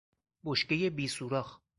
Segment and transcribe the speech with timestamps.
[0.43, 1.59] بشکهی بیسوراخ